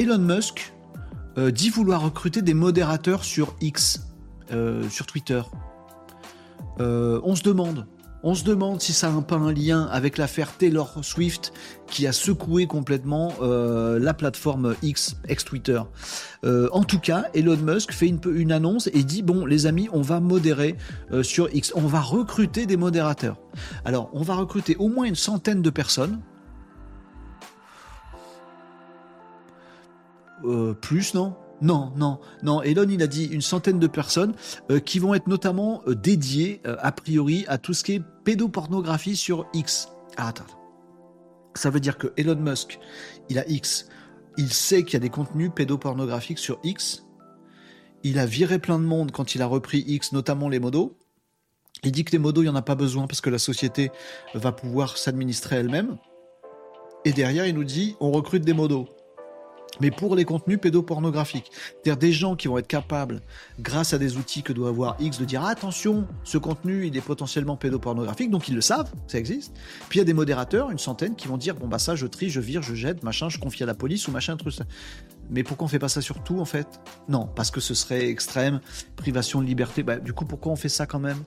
Elon 0.00 0.18
Musk 0.18 0.72
dit 1.36 1.70
vouloir 1.70 2.02
recruter 2.02 2.42
des 2.42 2.54
modérateurs 2.54 3.22
sur 3.24 3.54
X, 3.60 4.06
sur 4.88 5.06
Twitter. 5.06 5.42
on 6.78 7.36
se 7.36 7.42
demande, 7.42 7.86
on 8.22 8.34
se 8.34 8.44
demande 8.44 8.82
si 8.82 8.92
ça 8.92 9.10
n'a 9.10 9.22
pas 9.22 9.36
un 9.36 9.52
lien 9.52 9.86
avec 9.90 10.18
l'affaire 10.18 10.52
Taylor 10.52 10.98
Swift 11.02 11.54
qui 11.86 12.06
a 12.06 12.12
secoué 12.12 12.66
complètement 12.66 13.32
euh, 13.40 13.98
la 13.98 14.12
plateforme 14.12 14.74
X, 14.82 15.16
ex-Twitter. 15.26 15.80
Euh, 16.44 16.68
en 16.72 16.84
tout 16.84 16.98
cas, 16.98 17.26
Elon 17.32 17.56
Musk 17.56 17.92
fait 17.92 18.08
une, 18.08 18.52
annonce 18.52 18.90
et 18.92 19.04
dit, 19.04 19.22
bon 19.22 19.46
les 19.46 19.66
amis, 19.66 19.88
on 19.92 20.02
va 20.02 20.20
modérer 20.20 20.76
euh, 21.12 21.22
sur 21.22 21.48
X, 21.54 21.72
on 21.74 21.86
va 21.86 22.00
recruter 22.00 22.66
des 22.66 22.76
modérateurs. 22.76 23.38
Alors, 23.86 24.10
on 24.12 24.22
va 24.22 24.34
recruter 24.34 24.76
au 24.76 24.88
moins 24.88 25.04
une 25.04 25.16
centaine 25.16 25.62
de 25.62 25.70
personnes. 25.70 26.20
Plus, 30.80 31.14
non? 31.14 31.34
Non, 31.62 31.92
non, 31.96 32.18
non. 32.42 32.62
Elon, 32.62 32.88
il 32.88 33.02
a 33.02 33.06
dit 33.06 33.26
une 33.26 33.42
centaine 33.42 33.78
de 33.78 33.86
personnes 33.86 34.34
euh, 34.70 34.80
qui 34.80 34.98
vont 34.98 35.14
être 35.14 35.26
notamment 35.26 35.82
euh, 35.86 35.94
dédiées, 35.94 36.60
euh, 36.66 36.76
a 36.80 36.92
priori, 36.92 37.44
à 37.48 37.58
tout 37.58 37.74
ce 37.74 37.84
qui 37.84 37.94
est 37.94 38.02
pédopornographie 38.24 39.16
sur 39.16 39.46
X. 39.52 39.88
Ah, 40.16 40.28
attends. 40.28 40.46
Ça 41.54 41.70
veut 41.70 41.80
dire 41.80 41.98
que 41.98 42.12
Elon 42.16 42.36
Musk, 42.36 42.78
il 43.28 43.38
a 43.38 43.46
X. 43.48 43.88
Il 44.38 44.52
sait 44.52 44.84
qu'il 44.84 44.94
y 44.94 44.96
a 44.96 45.00
des 45.00 45.10
contenus 45.10 45.50
pédopornographiques 45.54 46.38
sur 46.38 46.58
X. 46.64 47.04
Il 48.04 48.18
a 48.18 48.24
viré 48.24 48.58
plein 48.58 48.78
de 48.78 48.84
monde 48.84 49.10
quand 49.12 49.34
il 49.34 49.42
a 49.42 49.46
repris 49.46 49.84
X, 49.86 50.12
notamment 50.12 50.48
les 50.48 50.60
modos. 50.60 50.96
Il 51.82 51.92
dit 51.92 52.04
que 52.04 52.12
les 52.12 52.18
modos, 52.18 52.42
il 52.42 52.44
n'y 52.44 52.50
en 52.50 52.56
a 52.56 52.62
pas 52.62 52.74
besoin 52.74 53.06
parce 53.06 53.20
que 53.20 53.30
la 53.30 53.38
société 53.38 53.90
va 54.34 54.52
pouvoir 54.52 54.96
s'administrer 54.96 55.56
elle-même. 55.56 55.98
Et 57.04 57.12
derrière, 57.12 57.46
il 57.46 57.54
nous 57.54 57.64
dit 57.64 57.96
on 58.00 58.10
recrute 58.10 58.44
des 58.44 58.52
modos 58.52 58.88
mais 59.80 59.90
pour 59.90 60.16
les 60.16 60.24
contenus 60.24 60.58
pédopornographiques. 60.60 61.50
C'est-à-dire 61.52 61.96
des 61.96 62.12
gens 62.12 62.36
qui 62.36 62.48
vont 62.48 62.58
être 62.58 62.66
capables, 62.66 63.20
grâce 63.60 63.92
à 63.94 63.98
des 63.98 64.16
outils 64.16 64.42
que 64.42 64.52
doit 64.52 64.68
avoir 64.68 64.96
X, 65.00 65.18
de 65.18 65.24
dire 65.24 65.44
attention, 65.44 66.06
ce 66.24 66.38
contenu 66.38 66.86
il 66.86 66.96
est 66.96 67.00
potentiellement 67.00 67.56
pédopornographique, 67.56 68.30
donc 68.30 68.48
ils 68.48 68.54
le 68.54 68.60
savent, 68.60 68.92
ça 69.06 69.18
existe. 69.18 69.54
Puis 69.88 69.98
il 69.98 70.00
y 70.00 70.02
a 70.02 70.06
des 70.06 70.14
modérateurs, 70.14 70.70
une 70.70 70.78
centaine, 70.78 71.14
qui 71.16 71.28
vont 71.28 71.36
dire 71.36 71.54
bon 71.54 71.68
bah 71.68 71.78
ça 71.78 71.94
je 71.94 72.06
trie, 72.06 72.30
je 72.30 72.40
vire, 72.40 72.62
je 72.62 72.74
jette, 72.74 73.02
machin, 73.02 73.28
je 73.28 73.38
confie 73.38 73.62
à 73.62 73.66
la 73.66 73.74
police 73.74 74.08
ou 74.08 74.10
machin 74.10 74.36
truc. 74.36 74.54
Mais 75.30 75.44
pourquoi 75.44 75.66
on 75.66 75.68
fait 75.68 75.78
pas 75.78 75.88
ça 75.88 76.00
sur 76.00 76.22
tout 76.22 76.40
en 76.40 76.44
fait? 76.44 76.80
Non, 77.08 77.28
parce 77.36 77.50
que 77.50 77.60
ce 77.60 77.74
serait 77.74 78.08
extrême, 78.08 78.60
privation 78.96 79.40
de 79.40 79.46
liberté. 79.46 79.82
Bah, 79.82 79.98
du 79.98 80.12
coup 80.12 80.24
pourquoi 80.24 80.52
on 80.52 80.56
fait 80.56 80.68
ça 80.68 80.86
quand 80.86 80.98
même? 80.98 81.22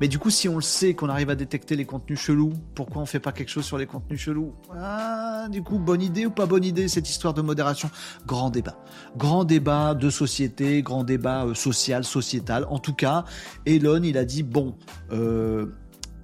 Mais 0.00 0.08
du 0.08 0.18
coup, 0.18 0.30
si 0.30 0.48
on 0.48 0.56
le 0.56 0.62
sait 0.62 0.94
qu'on 0.94 1.08
arrive 1.08 1.30
à 1.30 1.34
détecter 1.34 1.76
les 1.76 1.84
contenus 1.84 2.20
chelous, 2.20 2.52
pourquoi 2.74 3.02
on 3.02 3.06
fait 3.06 3.20
pas 3.20 3.32
quelque 3.32 3.48
chose 3.48 3.64
sur 3.64 3.78
les 3.78 3.86
contenus 3.86 4.20
chelous? 4.20 4.52
Ah, 4.74 5.46
du 5.50 5.62
coup, 5.62 5.78
bonne 5.78 6.02
idée 6.02 6.26
ou 6.26 6.30
pas 6.30 6.46
bonne 6.46 6.64
idée 6.64 6.88
cette 6.88 7.08
histoire 7.08 7.34
de 7.34 7.42
modération? 7.42 7.90
Grand 8.26 8.50
débat. 8.50 8.76
Grand 9.16 9.44
débat 9.44 9.94
de 9.94 10.10
société, 10.10 10.82
grand 10.82 11.04
débat 11.04 11.46
euh, 11.46 11.54
social, 11.54 12.04
sociétal. 12.04 12.66
En 12.70 12.78
tout 12.78 12.94
cas, 12.94 13.24
Elon, 13.66 14.02
il 14.02 14.18
a 14.18 14.24
dit 14.24 14.42
bon, 14.42 14.76
euh, 15.12 15.66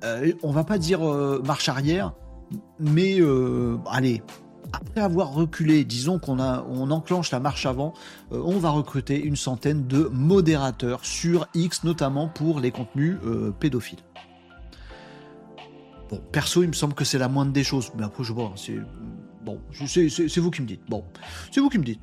euh 0.05 0.33
on 0.43 0.51
va 0.51 0.65
pas 0.65 0.79
dire 0.79 1.09
euh, 1.09 1.43
marche 1.45 1.69
arrière, 1.69 2.15
mais 2.79 3.19
allez, 3.87 4.23
après 4.73 5.01
avoir 5.01 5.33
reculé, 5.33 5.85
disons 5.85 6.19
qu'on 6.19 6.39
on 6.41 6.91
enclenche 6.91 7.31
la 7.31 7.41
marche 7.41 7.67
avant, 7.67 7.95
euh, 8.33 8.43
on 8.45 8.59
va 8.59 8.71
recruter 8.71 9.21
une 9.23 9.37
centaine 9.37 9.87
de 9.87 10.11
modérateurs 10.13 11.05
sur 11.05 11.47
X, 11.55 11.85
notamment 11.85 12.29
pour 12.29 12.61
les 12.61 12.71
contenus 12.71 13.17
euh, 13.25 13.51
pédophiles. 13.51 13.99
Bon, 16.09 16.21
perso, 16.33 16.63
il 16.63 16.69
me 16.69 16.73
semble 16.73 16.95
que 16.95 17.05
c'est 17.05 17.19
la 17.19 17.29
moindre 17.29 17.53
des 17.53 17.65
choses, 17.65 17.93
mais 17.97 18.05
après 18.05 18.25
je 18.25 18.33
vois, 18.33 18.53
c'est 18.57 18.79
bon, 19.45 19.61
c'est 19.87 20.39
vous 20.39 20.51
qui 20.51 20.63
me 20.63 20.67
dites. 20.67 20.83
Bon, 20.89 21.05
c'est 21.53 21.61
vous 21.61 21.69
qui 21.69 21.79
me 21.79 21.85
dites. 21.85 22.01